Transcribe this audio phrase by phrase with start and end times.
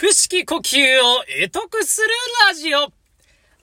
[0.00, 2.08] 腹式呼吸を得得する
[2.48, 2.90] ラジオ。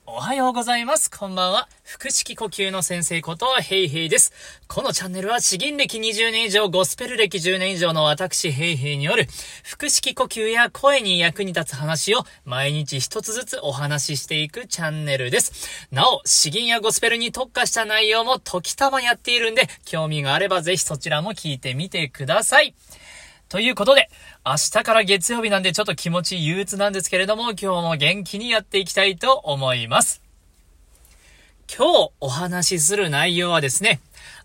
[0.06, 1.10] おはようございます。
[1.10, 1.68] こんばんは。
[1.84, 4.32] 腹式呼吸の先生こと、ヘイヘイです。
[4.68, 9.26] このチャンネルは、詩吟歴20年以上、ゴスペル歴10年以上の私、ヘイヘイによる、
[9.64, 15.88] 腹式呼吸や声に役に立つ話を、毎日一つずつお話ししていくチャンネルです。
[15.90, 22.76] なお、詩吟やゴスペルに特化した内容も時たまやっているんで、興味があればぜひそちらも聞いてみてください。
[23.48, 24.10] ということで、
[24.44, 30.22] 明日から月曜日なんでちょっと気持ち憂鬱なんですけれども、今日も元気にやっていきたいと思います。
[31.74, 34.00] 今日お話しする内容はですね、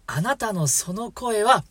[0.07, 1.65] あなたのその声は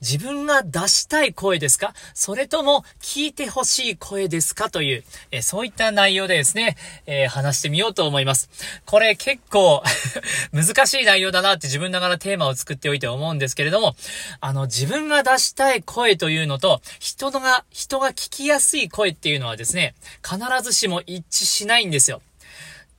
[0.00, 1.94] 自分が出したい声ですか？
[2.14, 4.70] それとも聞いてほしい声ですか？
[4.70, 8.48] という、えそういった内容でですね、えー、話してみようと思います。
[8.86, 9.82] これ結構
[10.52, 13.94] 難しい内容だなって自分ながらテーマを作っておいて思うんですけれども、
[14.40, 19.94] あの、自分が出したい声というのと、人のが、人が聞きやすい声っていうのはですね、
[20.24, 22.22] 必ずしも一致しないんですよ。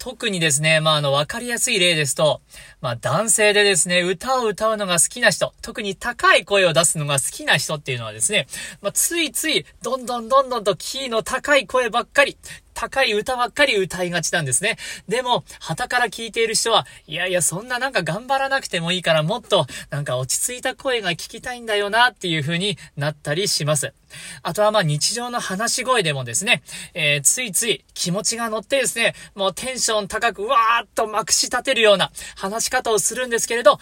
[0.04, 2.42] 特にですね、まあ、あの、わかりやすい例ですと、
[2.82, 8.48] まあ、男性でですね、歌を歌うのが好きな人、特に高い声を出すのが好きな人っていうのはですね、
[8.82, 12.36] まあ、ついつい、どんどんどんどんとキーの高い声ばっかり、
[12.82, 14.76] 高い歌ばっかり歌いがちなんですね。
[15.08, 23.94] でも、旗から聞いている人は、いやいや、そんななんか頑張らなくてもいいから、もっと、なんか落ち着いた声が聞きたいんだよな、っていう風になったりします。
[24.42, 26.64] あとはまあ日常の話し声でもですね、
[26.96, 33.80] えー、ついつい気持ちが乗ってですね、もうテンション高く、わーっとまくし立てるような話し方をするんですけれど、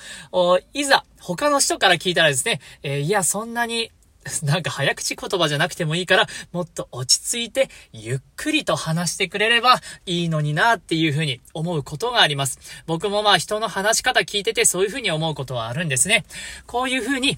[0.74, 3.92] いざ他の人から聞いたらですね、えー、いや、そんなに
[4.44, 12.60] なんか早口言葉じゃなくてもいいから、もっと落ち着いて、ゆっくりと話してくれればいいのになっていうふうに思うことがあります。
[12.86, 16.26] 僕もまあ人の話し方聞いててそういうふうに思うことはあるんですね。
[16.66, 17.38] こういうふうに、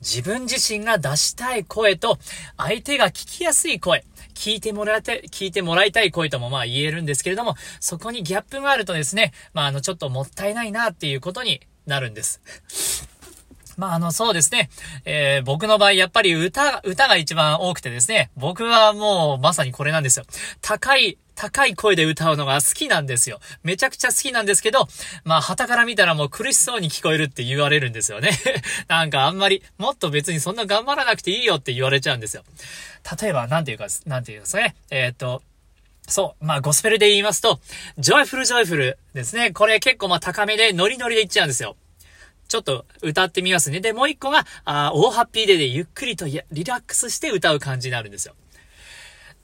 [0.00, 2.18] 自分自身が出したい声と、
[2.56, 12.40] 相手が聞きやすい声、聞いてもらって、聞いてもらいたい声ともまあ言えるんですけれども、そこにギャップがあるとですね、まああのちょっともったいないなっていうことになるんです。
[13.78, 14.68] まあ、あの、そうですね。
[15.04, 20.26] えー、僕の場合、やっぱり歌、歌が一番多くてですね、僕はもうまさにこれなんですよ。
[20.60, 23.38] 高い、高い声で歌うのが好きなんですよ。
[23.62, 24.88] めちゃくちゃ好きなんですけど、
[25.24, 28.30] まあ、傍から見たらもう苦しそうに聞こえるって言われるんですよね。
[28.88, 32.42] なんかあんまり、もっと別にそんな頑張らなくていいよって言われちゃうんですよ。
[33.22, 35.40] 例えば、なんていうか、なんていうかね、えっ、と、
[36.08, 36.44] そう。
[36.44, 37.60] まあ、ゴスペルで言いますと、
[37.98, 39.52] Joyful Joyfulですね。
[39.52, 41.76] これ結構まあ高めでノリノリで言っちゃうんですよ。
[42.48, 43.80] ちょっと歌ってみますね。
[43.80, 48.34] で、もう一個が、あー、大ハッピーデーでゆっくりとリラックスして歌う感じになるんですよ。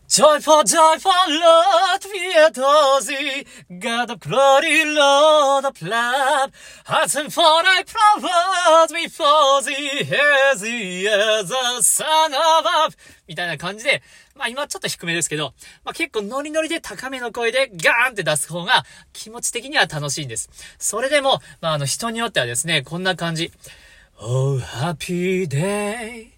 [0.07, 3.47] Joyful, joyful Lord, we adore thee.
[3.81, 6.53] God of glory, Lord of love.
[6.85, 10.07] Hearts and for thy prophet before thee,
[10.53, 12.97] as he is the son of love.
[13.27, 14.03] みたいな感じで、
[14.37, 15.55] まあ今ちょっと低めですけど、
[15.85, 18.85] まあ結構ノリノリで高めの声でガーンって出す方が
[19.15, 20.51] 気持ち的には楽しいんです。
[20.79, 23.51] それでも、まああの人によってはですね、こんな感じ。
[24.21, 26.34] Oh, happy day.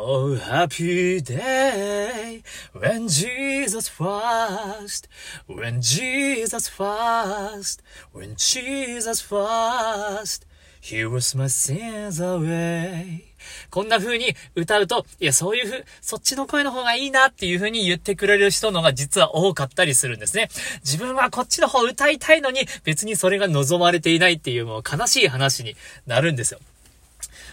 [0.00, 5.08] Oh, happy day when Jesus first,
[5.48, 7.82] when Jesus first,
[8.12, 10.46] when Jesus first,
[10.80, 13.24] He was my sins away.
[13.70, 20.48] こんな風に歌うと、いや、そういう風、そっちの声の方がいいなっていう風に言ってくれる人のが実は多かったりするんですね。
[20.84, 25.74] 自分はこっちの方歌いたいのに、別にそれが望まれていないっていうもう悲しい話に
[26.06, 26.60] なるんですよ。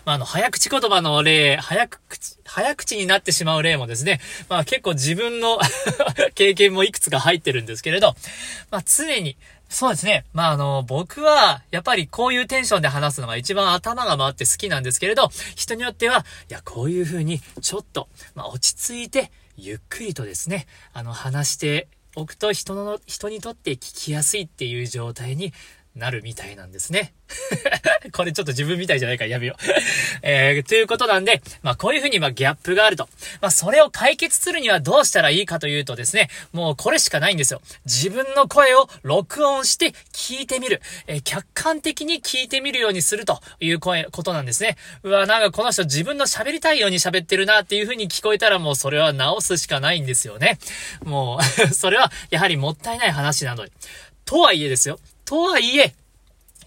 [0.06, 5.60] まあ、あの、早口言葉の例、早口、早口になってしまう例もですね、まあ結構自分の
[6.36, 8.16] 経験もいくつか入ってるんですけれど、
[8.72, 9.38] まあ常に、
[9.68, 10.26] そうですね。
[10.32, 25.52] まあ、あの、僕は、やっぱりこういうテンションで話すのが一番頭が回って好きなんですけれど、人によっては、いや、こういう風に、ちょっと、まあ、落ち着いて、ゆっくりとですね、あの、話しておくと人の、人にとって聞きやすいっていう状態に
[25.96, 27.14] なるみたいなんですね。
[28.12, 29.72] これちょっと自分みたいじゃないからやめよう
[30.22, 33.08] えー、ということなんで、まあこういうふうにまあギャップがあると。
[33.42, 37.62] まあそれを解決するにはどうしたらいいかというとですね、もうこれしかないんですよ。
[37.86, 40.82] 自分の声を録音して聞いてみる。
[41.08, 44.78] えー、客観的に聞いてみるようにするという声、ことなんですね。
[45.04, 50.60] うわ、なんかこの人自分の喋りたいように喋ってるなっていうふうに聞こえたらもうそれは直すしかないんですよね。
[51.04, 51.44] もう
[51.74, 53.72] それはやはりもったいない話なので。
[54.26, 55.00] とはいえですよ。
[55.26, 55.94] とはいえ、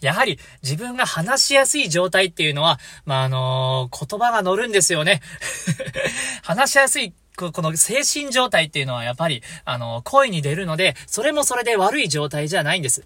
[0.00, 5.20] やはり自分が話しやすい状態っていうのは、まあ、あのー、言葉が乗るんですよね。
[6.42, 13.04] 話しやすいこの精神状態っていうのはやっぱり、あの、声に出るので、それもそれで悪い状態じゃないんです。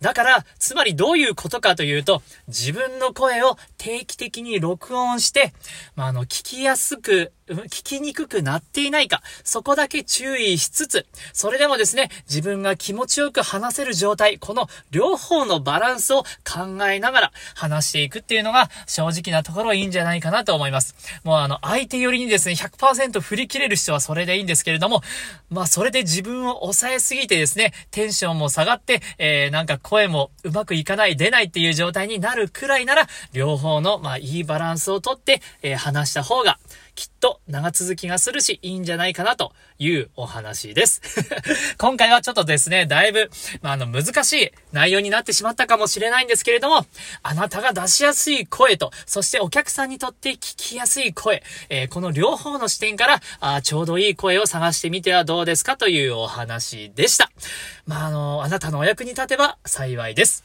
[0.00, 5.52] だから、つまりどういうことかというと、自分の声を定期的に録音して、
[5.96, 20.94] まあ、あの、聞きやすく聞きにくくなっていないか、そこだけ注意しつつ、それでもですね、自分が気持ちよく話せる状態、この両方のバランスを考えながら話していくっていうのが正直なところいいんじゃないかなと思います。
[21.22, 25.02] もうあの、相手寄りにですね、100%振り切れる人はそれでいいんですけれども、
[25.50, 36.58] まあそれで自分を抑えすぎてですね、テンションも下がって、えー、なんか声もうまくいかない、出ないっていう状態になるくらいなら、両方の、まあいいバランスをとって、えー、話した方が、
[36.94, 41.02] きっと長続きがするし、いいんじゃないかなというお話です。
[41.78, 43.30] 今回はちょっとですね、だいぶ、
[43.62, 46.86] まあ、あの、難しい内容になってしまったかもしれないんですけれども、
[47.22, 57.30] あなたが出しやすい声と、そしてお客さんにとって聞きやすい声、えー、この両方の視点から、あちょうどいい声を探してみてはどうですかというお話でした。
[57.86, 60.44] まあ、あの、あなたのお役に立てば幸いです。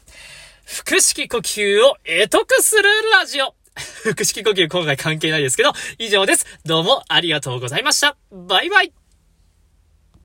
[0.85, 2.83] 腹式呼吸を得得する
[3.19, 3.55] ラジオ
[4.03, 6.45] 腹式呼吸今回関係ないですけど、以上です。
[6.65, 8.17] どうもありがとうございました。
[8.31, 8.93] バイバイ